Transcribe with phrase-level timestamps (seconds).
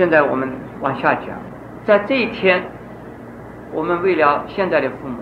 [0.00, 0.48] 现在我们
[0.80, 1.26] 往下讲，
[1.84, 2.64] 在这一天，
[3.70, 5.18] 我们为了现在的父母，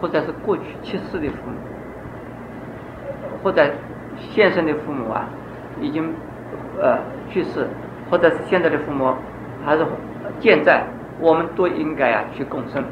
[0.00, 1.54] 或者是过去去世的父母，
[3.40, 3.64] 或者
[4.18, 5.28] 现生的父母啊，
[5.80, 6.12] 已经
[6.82, 6.98] 呃
[7.30, 7.68] 去世，
[8.10, 9.14] 或者是现在的父母
[9.64, 9.86] 还是
[10.40, 10.82] 健在，
[11.20, 12.82] 我们都应该啊去共生。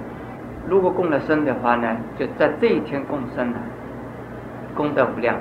[0.68, 3.58] 如果供了生的话呢，就在这一天共生呢，
[4.72, 5.34] 功德无量，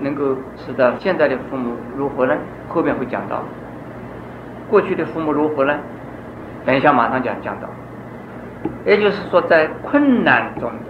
[0.00, 2.34] 能够使得现在的父母如何呢？
[2.70, 3.42] 后面会讲到。
[4.72, 5.78] 过去的父母如何呢？
[6.64, 7.68] 等一下马上讲讲到。
[8.86, 10.86] 也就是说，在困难中的，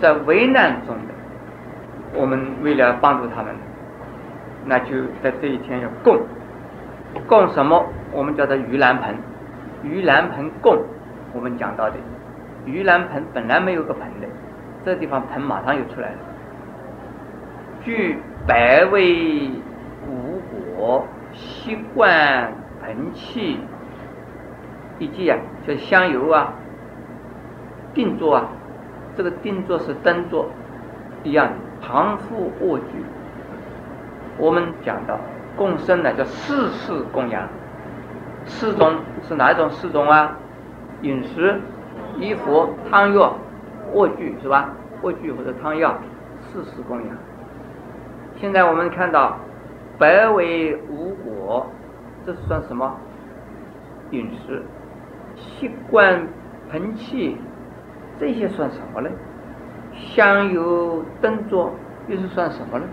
[0.00, 1.12] 在危难中的，
[2.14, 3.52] 我们为了帮助他们，
[4.64, 6.16] 那就在这一天要供，
[7.26, 7.84] 供什么？
[8.12, 9.16] 我们叫做盂兰盆，
[9.82, 10.78] 盂兰盆供，
[11.34, 11.96] 我们讲到的。
[12.64, 14.28] 盂兰盆本来没有个盆的，
[14.84, 16.18] 这地方盆马上又出来了。
[17.82, 19.50] 据百味
[20.06, 20.40] 古
[20.76, 23.58] 果，习惯盆器，
[24.98, 26.52] 以及啊，就香油啊，
[27.94, 28.48] 定做啊，
[29.16, 30.50] 这个定做是灯做
[31.24, 32.84] 一样的，常富卧具。
[34.38, 35.18] 我们讲到
[35.56, 37.48] 共生呢，叫四世供养，
[38.44, 40.36] 四种是哪一种四种啊？
[41.02, 41.60] 饮食。
[42.18, 43.34] 衣服、汤药、
[43.94, 44.68] 卧具是吧？
[45.00, 45.96] 卧具或者汤药，
[46.42, 47.08] 四世供养。
[48.36, 49.38] 现在我们看到
[49.98, 51.66] 百味无果，
[52.26, 52.96] 这是算什么？
[54.10, 54.62] 饮食、
[55.34, 56.26] 习惯、
[56.70, 57.36] 盆器，
[58.20, 59.08] 这些算什么呢？
[59.94, 61.70] 香油灯烛
[62.08, 62.84] 又是算什么呢？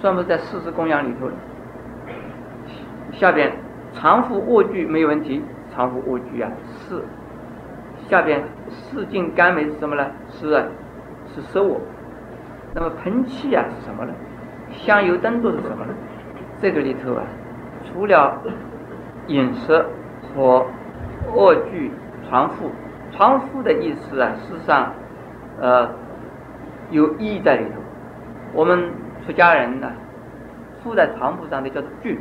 [0.00, 1.34] 算不在四时供养里头了。
[3.12, 3.52] 下边
[3.92, 5.42] 常服卧具没有问题，
[5.74, 6.50] 常服卧具啊，
[6.88, 7.02] 是。
[8.08, 10.06] 下边四净甘美是什么呢？
[10.30, 10.64] 是啊，
[11.34, 11.80] 是食物。
[12.74, 14.12] 那么盆器啊是什么呢？
[14.70, 15.94] 香油灯烛是什么呢？
[16.60, 17.22] 这个里头啊，
[17.94, 18.42] 除了
[19.28, 19.86] 饮食
[20.34, 20.66] 和
[21.32, 21.92] 卧具、
[22.28, 22.68] 床铺，
[23.12, 24.92] 床铺的意思啊，事实上，
[25.60, 25.88] 呃，
[26.90, 27.80] 有意义在里头。
[28.52, 28.90] 我们
[29.24, 29.92] 出家人呢，
[30.82, 32.18] 铺在床铺上的叫做具。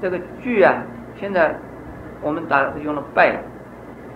[0.00, 0.82] 这个具啊，
[1.14, 1.54] 现在
[2.20, 3.38] 我们打用了拜。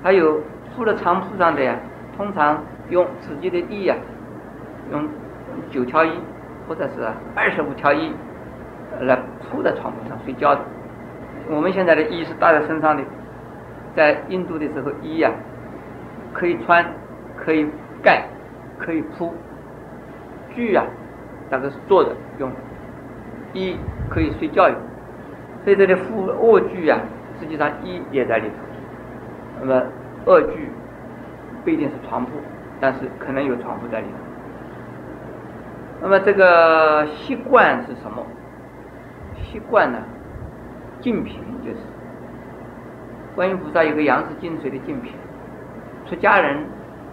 [0.02, 0.40] 还有
[0.74, 1.76] 铺在床铺上的呀，
[2.16, 3.94] 通常用自己的衣呀，
[4.90, 5.08] 用
[5.70, 6.10] 九条一
[6.66, 8.12] 或者是二十五条一
[9.00, 9.18] 来
[9.50, 10.60] 铺在床铺上睡觉的。
[11.48, 13.02] 我们现在的衣是搭在身上的，
[13.94, 15.30] 在印度的时候衣呀
[16.32, 16.84] 可以穿，
[17.36, 17.66] 可以
[18.02, 18.24] 盖，
[18.78, 19.32] 可以铺。
[20.54, 20.84] 具啊，
[21.50, 22.50] 大概是坐着用，
[23.52, 23.76] 衣
[24.08, 24.76] 可以睡觉用。
[25.62, 26.98] 所以这里铺卧具啊，
[27.38, 28.54] 实际上衣也在里头。
[29.60, 29.82] 那么
[30.24, 30.70] 二具
[31.62, 32.30] 不一定是床铺，
[32.80, 34.12] 但是可能有床铺在里头。
[36.00, 38.24] 那么这个习惯是什么？
[39.50, 39.98] 习惯呢？
[41.00, 41.76] 净瓶就是。
[43.34, 45.12] 观音菩萨有个杨氏净水的净瓶，
[46.06, 46.64] 出家人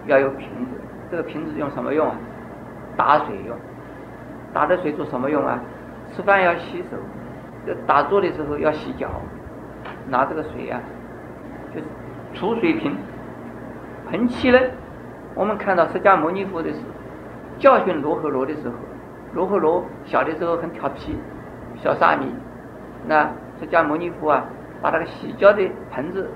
[0.05, 0.79] 要有瓶子。
[1.11, 2.15] 这个瓶子用什么用啊？
[2.95, 3.55] 打水用。
[4.53, 5.59] 打的水做什么用啊？
[6.13, 6.97] 吃饭要洗手，
[7.85, 9.09] 打坐的时候要洗脚，
[10.07, 10.79] 拿这个水呀，
[11.73, 11.85] 就是。
[12.33, 12.95] 储水瓶、
[14.09, 14.59] 盆器呢？
[15.35, 16.85] 我们看到释迦牟尼佛的时候
[17.59, 18.75] 教训罗睺罗的时候，
[19.33, 21.15] 罗睺罗小的时候很调皮，
[21.81, 22.33] 小沙弥，
[23.07, 23.29] 那
[23.59, 24.45] 释迦牟尼佛啊，
[24.81, 26.29] 把那个洗脚的盆子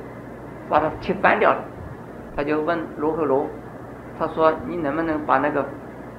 [0.69, 1.63] 把它踢翻掉了，
[2.35, 3.47] 他就问罗睺罗，
[4.17, 5.65] 他说你能不能把那个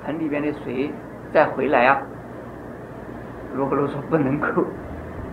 [0.04, 0.92] 盆里边的水
[1.32, 2.00] 再回来啊？
[3.54, 4.64] 罗睺罗说不能够。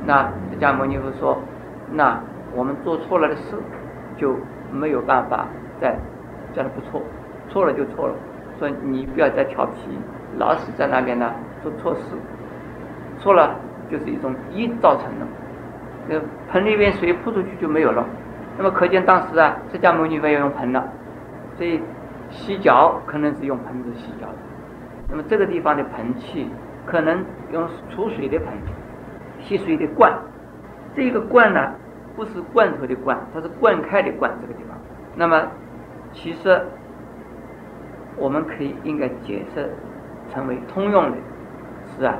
[0.05, 1.37] 那释迦牟尼佛说，
[1.91, 2.19] 那
[2.53, 3.57] 我们做错了的事。
[4.17, 4.33] 就
[4.71, 5.45] 没有办法
[5.81, 5.93] 再
[6.53, 7.01] 叫他不错，
[7.49, 8.15] 错了就错了。
[8.57, 9.99] 说你不要再调皮，
[10.37, 12.15] 老是在那边呢做错事，
[13.19, 13.59] 错了
[13.89, 15.25] 就是一种因造成的。
[16.07, 16.19] 那
[16.51, 18.05] 盆里边水泼出去就没有了。
[18.57, 20.87] 那么可见当时啊，释迦牟尼佛要用盆了，
[21.57, 21.81] 所以
[22.29, 24.37] 洗脚可能是用盆子洗脚的。
[25.09, 26.49] 那么这个地方的盆器
[26.85, 28.47] 可能用储水的盆，
[29.39, 30.13] 吸水的罐。
[30.95, 31.71] 这个罐呢？
[32.15, 34.31] 不是罐头的罐，它是灌开的罐。
[34.39, 34.77] 这个地方，
[35.17, 35.45] 那么
[36.13, 36.65] 其实
[38.15, 39.69] 我们可以应该解释
[40.33, 41.17] 成为通用的，
[41.97, 42.15] 是啊，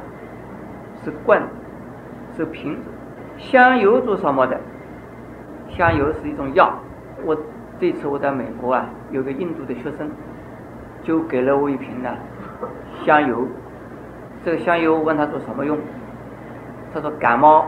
[1.06, 1.48] 是罐子，
[2.36, 2.90] 是瓶子。
[3.38, 4.60] 香油做什么的？
[5.70, 6.74] 香油是一种药。
[7.24, 7.38] 我
[7.80, 10.10] 这次我在美国啊，有个印度的学生，
[11.04, 12.10] 就给了我一瓶呢
[13.06, 13.48] 香油。
[14.44, 15.78] 这个香油我问他做什么用？
[16.94, 17.68] 他说感冒、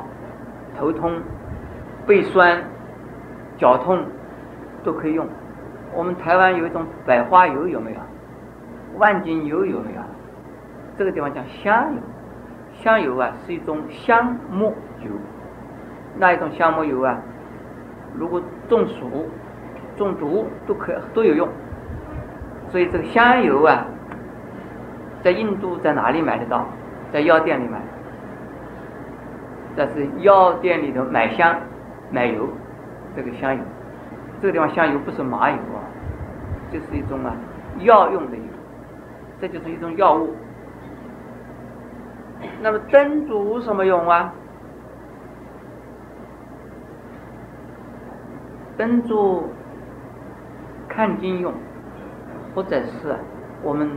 [0.78, 1.22] 头痛。
[2.06, 2.64] 背酸、
[3.58, 4.02] 脚痛
[4.82, 5.28] 都可以用。
[5.94, 8.00] 我们台湾有一种百花油，有没有？
[8.98, 10.02] 万金油有没有？
[10.98, 12.02] 这个地方叫香油。
[12.82, 15.12] 香油啊，是一种香木油。
[16.18, 17.20] 那一种香木油啊，
[18.16, 19.30] 如果中暑、
[19.96, 21.48] 中毒都可都有用。
[22.70, 23.86] 所以这个香油啊，
[25.24, 26.66] 在印度在哪里买得到？
[27.12, 27.80] 在药店里买。
[29.76, 31.56] 但是药店里头买香、
[32.12, 32.50] 买油，
[33.16, 33.62] 这个香油，
[34.42, 35.80] 这个地方香油不是麻油啊，
[36.72, 37.36] 这是一种啊
[37.80, 38.44] 药用的油，
[39.40, 40.36] 这就是一种药物。
[42.62, 44.34] 那么灯烛什么用啊？
[48.78, 49.50] 灯烛
[50.88, 51.54] 看经用，
[52.54, 53.16] 或者是
[53.64, 53.90] 我们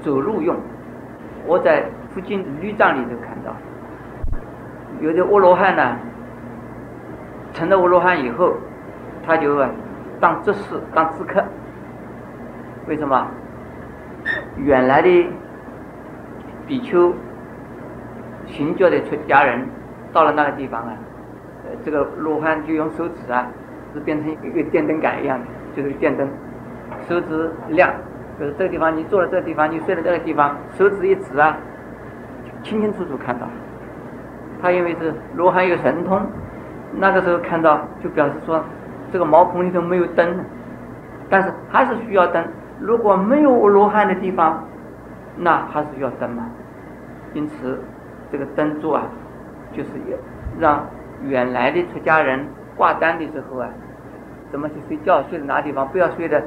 [0.00, 0.56] 走路用。
[1.46, 3.54] 我在附近旅帐里头看到。
[5.00, 5.98] 有的阿罗汉呢，
[7.52, 8.54] 成了阿罗汉以后，
[9.26, 9.58] 他就
[10.20, 11.42] 当执事、当咨客。
[12.86, 13.26] 为什么？
[14.56, 15.26] 原来的
[16.66, 17.12] 比丘、
[18.52, 19.66] 行教的出家人
[20.12, 20.92] 到了那个地方啊，
[21.64, 23.46] 呃，这个罗汉就用手指啊，
[23.92, 26.28] 是变成一个电灯杆一样的，就是电灯，
[27.08, 27.90] 手指亮，
[28.38, 31.56] 就是这个地方你坐在这个地方，你睡在这个地方，手指一指啊，
[32.62, 33.46] 清清楚楚看到。
[34.60, 36.20] 他因为是罗汉有神通，
[36.94, 38.62] 那个时候看到就表示说，
[39.12, 40.38] 这个茅棚里头没有灯，
[41.28, 42.44] 但是还是需要灯。
[42.80, 44.62] 如果没有罗汉的地方，
[45.36, 46.48] 那还是要灯嘛。
[47.34, 47.80] 因此，
[48.32, 49.02] 这个灯柱啊，
[49.72, 50.16] 就是要
[50.58, 50.84] 让
[51.22, 52.44] 原来的出家人
[52.74, 53.68] 挂单的时候啊，
[54.50, 56.42] 怎么去睡觉，睡在哪地方，不要睡在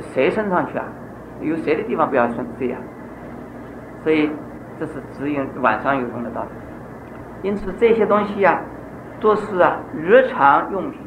[0.00, 0.84] 谁身上去啊？
[1.40, 2.78] 有谁的地方不要睡睡呀？
[4.04, 4.30] 所以，
[4.78, 6.48] 这是指引晚上有用的道理。
[7.42, 8.60] 因此这些东西啊，
[9.20, 11.00] 都是啊日常用品。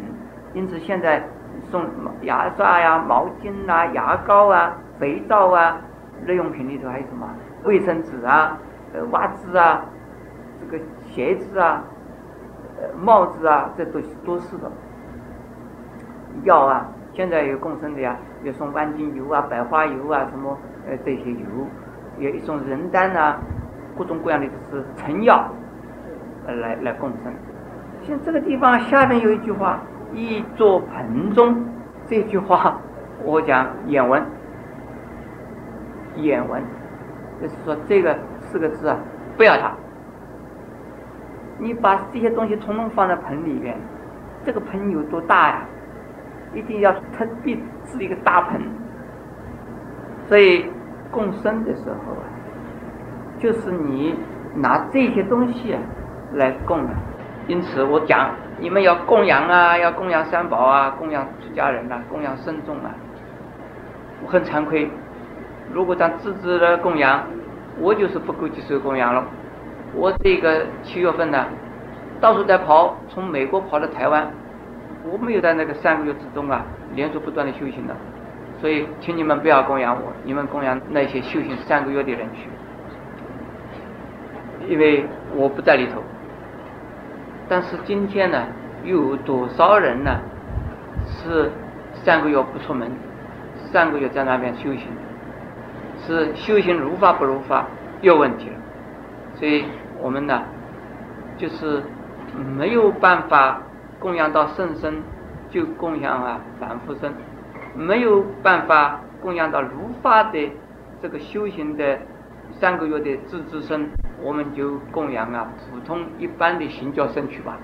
[0.53, 1.23] 因此现在
[1.69, 1.85] 送
[2.21, 5.77] 牙刷呀、毛巾啊、牙膏啊、肥皂啊，
[6.25, 7.27] 日用品里头还有什么
[7.63, 8.57] 卫生纸啊、
[8.93, 9.85] 呃袜子啊、
[10.59, 11.83] 这个鞋子啊、
[12.81, 14.71] 呃帽子啊，这都都是的。
[16.43, 20.57] 药啊，现在有共生的呀，有送万金油啊、百花油啊什么
[20.87, 21.47] 呃这些油，
[22.19, 23.39] 有一种人丹啊，
[23.97, 25.47] 各种各样的是成药。
[26.47, 27.33] 来来共生。
[28.03, 29.81] 像这个地方下面有一句话
[30.13, 31.65] “一座盆中”，
[32.05, 32.79] 这句话
[33.23, 34.23] 我讲眼文，
[36.17, 36.61] 眼文，
[37.41, 38.99] 就是说这个四个字啊，
[39.35, 39.71] 不要它。
[41.65, 43.75] 你把这些东西统统放在盆里面，
[44.45, 45.65] 这个盆有多大呀？
[46.53, 48.61] 一定要特地是一个大盆。
[50.27, 50.67] 所以
[51.09, 52.25] 共生的时候啊，
[53.39, 54.15] 就是你
[54.53, 55.81] 拿这些东西啊。
[56.33, 56.93] 来供的，
[57.47, 58.29] 因此我讲，
[58.59, 62.91] 你们要供养啊，要供养三宝啊，供养出家人呐，供养僧众啊。
[64.23, 64.87] 我很惭愧，
[65.73, 67.23] 如果咱自己的供养，
[67.79, 69.23] 我就是不够接受供养了。
[69.95, 71.45] 我这个七月份呢，
[72.19, 74.29] 到处在跑，从美国跑到台湾，
[75.09, 77.95] 我没有在那个三个月之中啊，连续不断的修行的，
[78.59, 82.49] 所以请你们不要供养我，你们供养那些修行三个月的人去，
[84.67, 86.01] 因为我不在里头。
[87.47, 88.43] 但是今天呢，
[88.83, 90.19] 又有多少人呢？
[91.07, 91.51] 是
[91.93, 92.91] 三个月不出门，
[93.71, 94.87] 三个月在那边修行，
[95.99, 97.67] 是修行如法不如法
[98.01, 98.55] 有问题了。
[99.35, 99.65] 所以
[100.05, 100.43] 我们呢，
[101.35, 101.81] 就是
[102.55, 103.59] 没有办法
[103.99, 105.01] 供养到圣身，
[105.49, 107.09] 就供养啊凡夫身；
[107.75, 110.51] 没有办法供养到如法的
[111.01, 111.97] 这个修行的
[112.51, 113.89] 三个月的自知身。
[114.21, 117.57] 我们就供养啊，普通一般的行教僧去吧，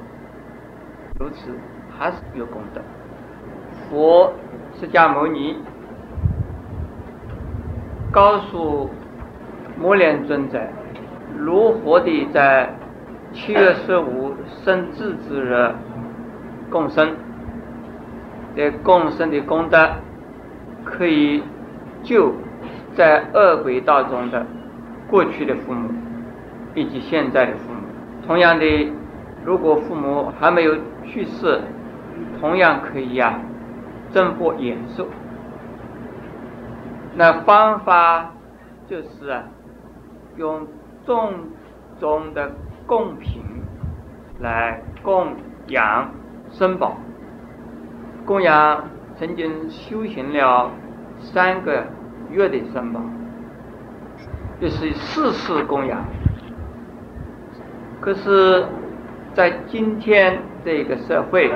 [1.19, 1.51] 如此
[1.95, 2.81] 还是有功德。
[3.87, 4.33] 佛
[4.73, 5.61] 释迦牟尼
[8.11, 8.89] 告诉
[9.79, 10.59] 摩连尊者，
[11.37, 12.73] 如何的在
[13.33, 14.33] 七月十五
[14.63, 15.71] 生智之日
[16.69, 17.15] 共生，
[18.55, 19.89] 这共生的功德
[20.83, 21.43] 可以
[22.03, 22.33] 救
[22.95, 24.45] 在恶鬼道中的
[25.09, 25.89] 过去的父母。
[26.73, 27.81] 以及现在的父母，
[28.25, 28.93] 同样的，
[29.43, 30.73] 如果父母还没有
[31.05, 31.59] 去世，
[32.39, 33.37] 同样可以呀，
[34.09, 35.05] 增获延寿。
[37.13, 38.31] 那方法
[38.87, 39.43] 就是啊，
[40.37, 40.65] 用
[41.05, 41.33] 众
[41.99, 42.51] 中的
[42.85, 43.43] 贡品
[44.39, 45.35] 来供
[45.67, 46.09] 养
[46.51, 46.97] 生宝，
[48.25, 50.71] 供养曾经修行了
[51.19, 51.85] 三个
[52.29, 52.99] 月的生宝，
[54.59, 56.03] 就是四次供养。
[57.99, 58.65] 可是，
[59.33, 61.51] 在今天这个社会，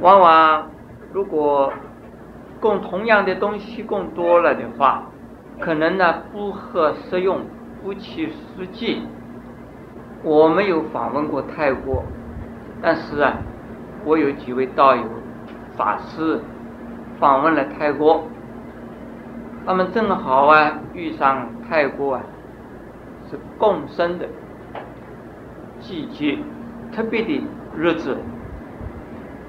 [0.00, 0.70] 往往
[1.12, 1.72] 如果
[2.60, 5.02] 供同样的东西供多了的话，
[5.58, 7.40] 可能呢不合适用，
[7.86, 9.00] 不切实际。
[10.24, 12.02] 我没有访问过泰国，
[12.82, 13.36] 但是啊，
[14.04, 15.04] 我有几位道友、
[15.76, 16.40] 法师
[17.20, 18.24] 访问了泰国，
[19.64, 22.22] 他们正好啊遇上泰国啊
[23.30, 24.26] 是共生的
[25.78, 26.36] 季节，
[26.92, 27.40] 特别的
[27.76, 28.16] 日子，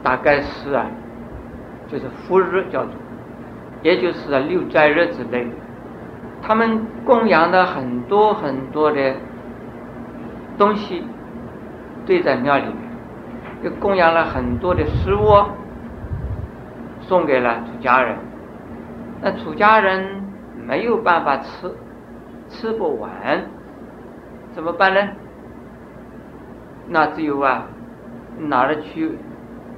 [0.03, 0.85] 大概是啊
[1.87, 2.93] 就是福日叫做，
[3.81, 5.51] 也就是啊六斋日之类的，
[6.47, 9.15] 他们供养的很多很多的
[10.57, 11.03] 东西
[12.05, 12.87] 堆在庙里面。
[13.63, 15.27] 又供养了很多的食物，
[17.01, 18.15] 送给了出家人。
[19.19, 20.23] 那出家人
[20.65, 21.69] 没有办法吃，
[22.49, 23.09] 吃不完，
[24.53, 25.09] 怎么办呢？
[26.87, 27.65] 那只有啊，
[28.37, 29.17] 拿了去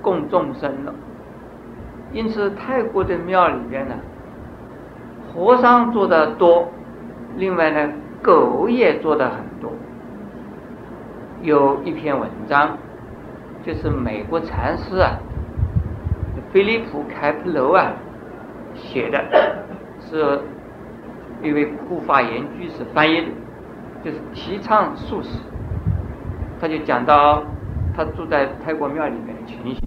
[0.01, 0.93] 供众生了。
[2.11, 3.95] 因此，泰国的庙里边呢，
[5.33, 6.67] 和尚做的多，
[7.37, 9.71] 另外呢，狗也做的很多。
[11.41, 12.77] 有一篇文章。
[13.61, 15.19] 就是美国禅师啊，
[16.49, 17.91] 菲利普·开普勒啊
[18.73, 19.21] 写的，
[19.99, 20.39] 是
[21.43, 23.27] 一位护法严居士翻译的，
[24.01, 25.41] 就是提倡素食。
[26.61, 27.43] 他就讲到
[27.93, 29.83] 他住在泰国庙里面的情形，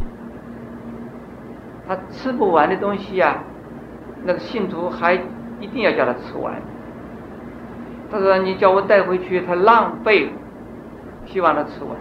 [1.88, 3.38] 他吃不完的东西呀，
[4.22, 5.18] 那个信徒还
[5.62, 6.61] 一定要叫他吃完。
[8.11, 10.28] 他说：“你叫我带回去，他浪费，
[11.25, 11.97] 希望他吃完。”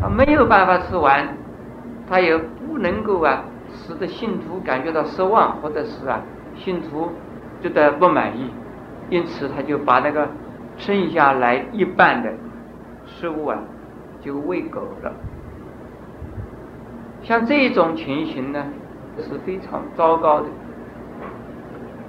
[0.00, 1.36] 他没有办法吃完，
[2.08, 6.22] 他也不能够啊，使得信徒感觉到失望，或者是啊，
[6.56, 7.10] 信徒
[7.60, 8.50] 觉得不满意，
[9.10, 10.26] 因此他就把那个
[10.76, 12.32] 剩下来一半的
[13.04, 13.58] 食物啊，
[14.20, 15.12] 就喂狗了。
[17.20, 18.64] 像这种情形呢，
[19.18, 20.46] 是非常糟糕的。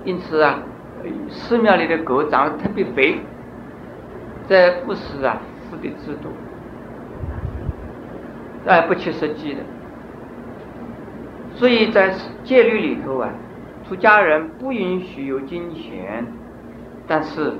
[0.06, 0.60] 因此啊，
[1.30, 3.20] 寺庙里的狗长得特别肥，
[4.48, 6.30] 在不是啊，富的制度。
[8.66, 9.62] 哎，不切实际的。
[11.56, 12.14] 所以在
[12.44, 13.30] 戒律里头啊，
[13.88, 16.26] 出家人不允许有金钱，
[17.08, 17.54] 但是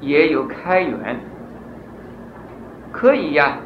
[0.00, 1.20] 也有开源，
[2.92, 3.58] 可以呀，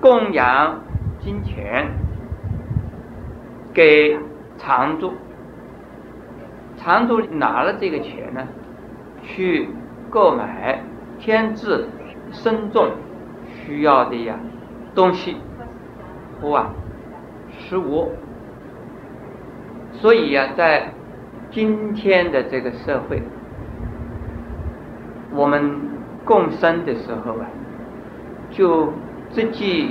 [0.00, 0.80] 供养
[1.20, 1.90] 金钱
[3.72, 4.18] 给
[4.56, 5.12] 常住，
[6.84, 8.46] 常住拿了这个钱呢，
[9.22, 9.70] 去
[10.10, 10.82] 购买
[11.18, 11.88] 天智
[12.30, 12.90] 僧众
[13.46, 14.38] 需要的呀
[14.94, 15.38] 东西。
[16.42, 16.74] 啊，
[17.48, 18.12] 十五。
[19.92, 20.92] 所以呀，在
[21.50, 23.22] 今天的这个社会，
[25.32, 25.80] 我们
[26.26, 27.46] 共生的时候啊，
[28.50, 28.92] 就
[29.30, 29.86] 直接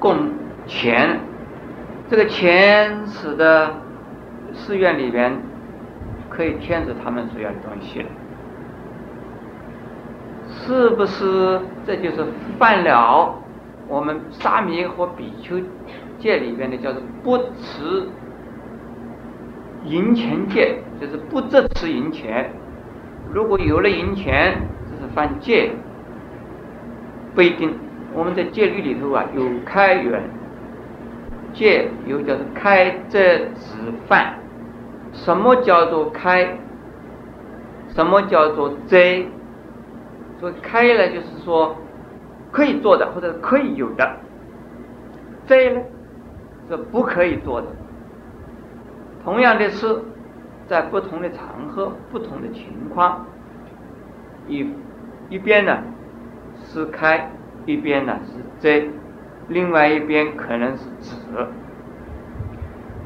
[0.00, 0.16] 供
[0.66, 1.20] 钱，
[2.08, 3.72] 这个钱使得
[4.52, 5.40] 寺院里边
[6.34, 8.08] 可以添置他们所要的东西了，
[10.48, 11.60] 是不是？
[11.86, 12.24] 这就是
[12.58, 13.34] 犯了。
[13.86, 15.60] 我们沙弥和比丘
[16.18, 18.08] 戒里边的叫做不持
[19.84, 22.50] 银钱戒，就是不支持银钱。
[23.32, 24.56] 如果有了银钱，
[24.90, 25.70] 这是犯戒，
[27.34, 27.72] 不一定。
[28.14, 30.22] 我们在戒律里头啊，有开源
[31.52, 33.18] 戒，有叫做开遮
[33.54, 33.76] 止
[34.06, 34.34] 犯。
[35.14, 36.58] 什么叫做开？
[37.94, 38.98] 什么叫做遮？
[40.38, 41.74] 说开了就是说。
[42.52, 44.16] 可以做的或者可以有的，
[45.44, 45.80] 这呢
[46.68, 47.66] 是不可以做的。
[49.24, 50.00] 同样的事，
[50.68, 53.26] 在不同的场合、不同的情况，
[54.46, 54.70] 一
[55.28, 55.82] 一边呢
[56.62, 57.28] 是开，
[57.66, 58.86] 一边呢是遮，
[59.48, 61.10] 另外一边可能是止，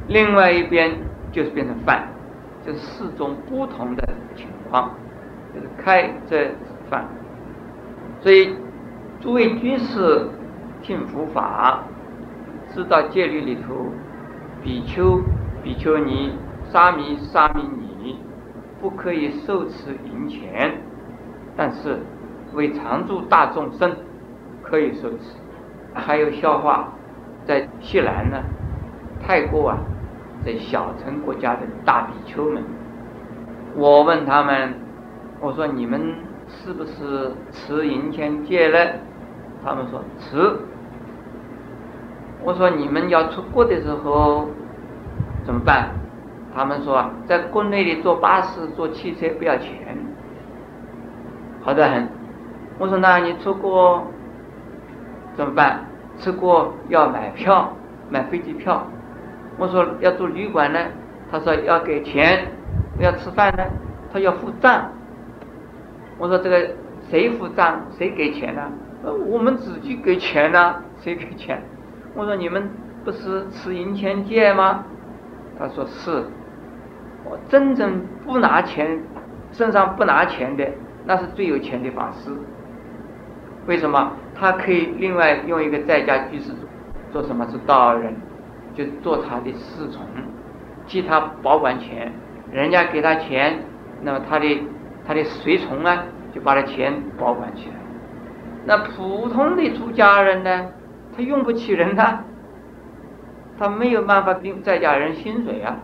[0.08, 0.92] 另外一边
[1.32, 2.08] 就是变成犯，
[2.64, 4.90] 就是四种不同的情况，
[5.54, 6.54] 就是开、遮、止、
[6.88, 7.04] 犯，
[8.20, 8.56] 所以。
[9.20, 10.28] 诸位居士
[10.80, 11.82] 听佛法，
[12.72, 13.86] 知道戒律里头，
[14.62, 15.20] 比丘、
[15.60, 16.38] 比丘尼、
[16.70, 17.62] 沙弥、沙弥
[18.00, 18.20] 尼
[18.80, 20.72] 不可以受持银钱，
[21.56, 21.98] 但是
[22.52, 23.96] 为常住大众生
[24.62, 25.34] 可以受持。
[25.92, 26.92] 还有笑话，
[27.44, 28.40] 在西南呢，
[29.20, 29.78] 泰国啊，
[30.44, 32.62] 在小城国家的大比丘们，
[33.74, 34.74] 我问他们，
[35.40, 36.14] 我说你们
[36.48, 38.78] 是不是持银钱戒呢？
[39.64, 40.58] 他们说持。
[42.42, 44.48] 我说你们要出国的时候
[45.44, 45.90] 怎么办？
[46.54, 49.98] 他们说在国内里坐巴士、坐汽车不要钱，
[51.60, 52.08] 好的很。
[52.78, 54.06] 我说那你出国
[55.36, 55.84] 怎么办？
[56.20, 57.72] 出国要买票，
[58.08, 58.86] 买飞机票。
[59.58, 60.78] 我说要住旅馆呢，
[61.30, 62.46] 他说要给钱。
[63.00, 63.62] 要吃饭呢，
[64.12, 64.90] 他要付账。
[66.18, 66.68] 我说这个
[67.08, 67.80] 谁付账？
[67.96, 68.62] 谁给钱呢？
[69.04, 71.62] 呃，我们自己给钱呢，谁给钱？
[72.16, 72.68] 我说你们
[73.04, 74.84] 不是持银钱戒吗？
[75.58, 76.24] 他说是。
[77.24, 79.00] 我真正不拿钱，
[79.52, 80.68] 身上不拿钱的，
[81.04, 82.30] 那是最有钱的法师。
[83.66, 84.12] 为什么？
[84.34, 86.50] 他可以另外用一个在家居士
[87.12, 87.46] 做什么？
[87.48, 88.12] 是道人，
[88.78, 90.06] 就做他的侍从，
[90.86, 92.12] 替他保管钱。
[92.52, 93.58] 人家给他钱，
[94.00, 94.62] 那么他的
[95.04, 97.74] 他的随从啊，就把他钱保管起来。
[98.64, 100.68] 那普通的出家人呢，
[101.16, 102.20] 他用不起人呐，
[103.58, 105.76] 他没有办法给在家人薪水啊，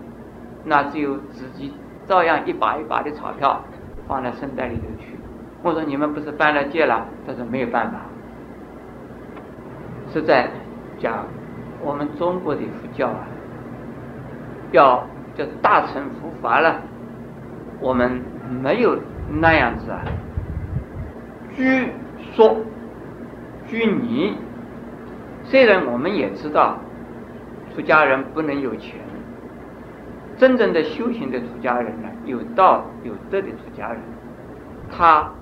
[0.64, 1.74] 那只有自己
[2.06, 3.62] 照样一把一把的钞票
[4.06, 5.18] 放在圣袋里头去。
[5.62, 7.06] 我说你们不是犯了戒了？
[7.26, 7.98] 他说没有办法，
[10.12, 10.48] 是在
[10.98, 11.26] 讲
[11.84, 13.26] 我们中国的佛教啊，
[14.72, 15.06] 要。
[15.36, 16.80] 叫大乘佛法了，
[17.80, 18.22] 我们
[18.62, 18.96] 没有
[19.28, 20.00] 那样子啊。
[21.56, 21.88] 据
[22.36, 22.56] 说，
[23.66, 24.36] 据你，
[25.42, 26.78] 虽然我们也知道，
[27.74, 29.00] 出家人不能有钱，
[30.36, 33.98] 真正的修行的出家人呢，有道有德的出家人，
[34.88, 35.32] 他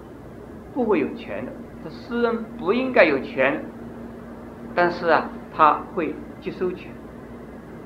[0.72, 1.52] 不会有钱的。
[1.84, 3.62] 这私人不应该有钱，
[4.74, 6.90] 但是啊，他会接收钱，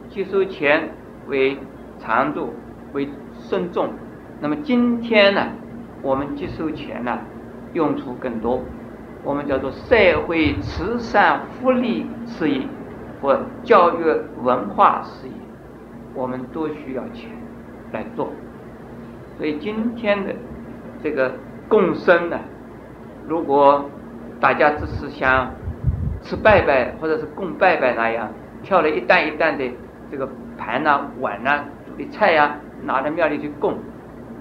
[0.09, 0.91] 接收钱
[1.29, 1.59] 为。
[1.99, 2.53] 长度
[2.93, 3.09] 为
[3.39, 3.89] 慎重，
[4.39, 5.47] 那么今天呢，
[6.03, 7.19] 我们接收钱呢，
[7.73, 8.61] 用处更多，
[9.25, 9.97] 我们叫做社
[10.27, 12.61] 会慈善福利事业
[13.23, 14.05] 或教育
[14.43, 15.33] 文化事业，
[16.13, 17.31] 我们都需要钱
[17.93, 18.31] 来做。
[19.39, 20.35] 所以今天的
[21.03, 21.33] 这个
[21.67, 22.39] 共生呢，
[23.27, 23.89] 如果
[24.39, 25.51] 大家只是想
[26.27, 28.29] 吃拜拜或者是供拜拜那样，
[28.63, 29.65] 挑了一担一担的
[30.11, 30.29] 这个
[30.59, 31.65] 盘呐碗呐。
[31.87, 33.79] 煮的菜呀，拿到庙里去供。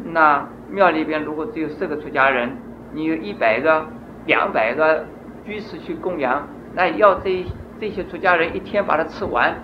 [0.03, 2.57] 那庙里边如果只有四个出家人，
[2.91, 3.85] 你有一百个、
[4.25, 5.05] 两百个
[5.45, 7.45] 居士去供养，那要这
[7.79, 9.55] 这些出家人一天把它吃完，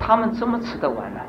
[0.00, 1.20] 他们怎么吃得完呢？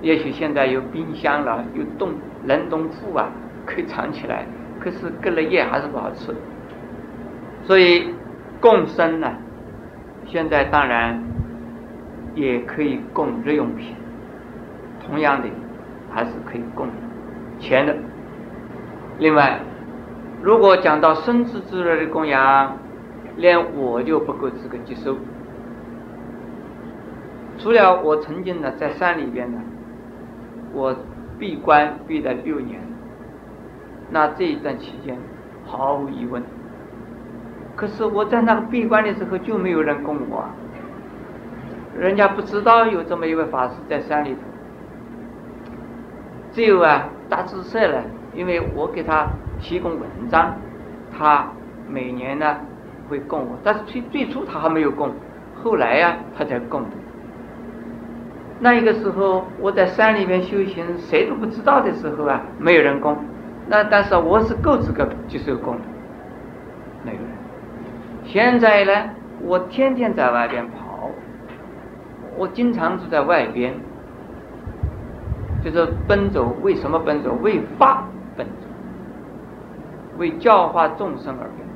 [0.00, 2.12] 也许现在有冰箱了，有冻
[2.44, 3.28] 冷冻库啊，
[3.66, 4.46] 可以藏起来。
[4.80, 6.32] 可是隔了夜还是不好吃。
[7.64, 8.14] 所以
[8.60, 9.32] 供生呢，
[10.26, 11.22] 现在当然
[12.34, 13.94] 也可以供日用品。
[15.06, 15.48] 同样的，
[16.10, 16.86] 还是可以供
[17.58, 17.96] 钱的。
[19.18, 19.60] 另外，
[20.42, 22.76] 如果讲到生子之类的供养，
[23.36, 25.16] 连我就不够资格接受。
[27.58, 29.60] 除了我曾经呢，在山里边呢，
[30.72, 30.94] 我
[31.38, 32.80] 闭关闭了六年，
[34.10, 35.16] 那这一段期间
[35.64, 36.42] 毫无疑问。
[37.78, 40.44] 可是我在那个闭关的时候就没有人供我，
[41.96, 44.40] 人家不知道有这么一位法师在山里头。
[46.50, 48.02] 只有啊，大智社呢，
[48.34, 49.28] 因为我给他
[49.60, 50.56] 提供文章，
[51.16, 51.52] 他
[51.88, 52.56] 每年呢
[53.08, 55.12] 会供我，但是最最初他还没有供，
[55.62, 56.88] 后来呀他才供的。
[58.58, 63.16] 那一个时候我在山里面修行，谁都不知道的时候啊，没有人供。
[63.68, 65.82] 那但是我是够资格接受供的，
[67.04, 67.37] 没有人。
[68.30, 68.92] 现在呢，
[69.42, 71.10] 我天天在外边跑，
[72.36, 73.74] 我经常是在外边。
[75.64, 77.34] 就是奔走，为什么奔走？
[77.42, 78.04] 为法
[78.36, 78.66] 奔走，
[80.16, 81.67] 为教化众生而奔。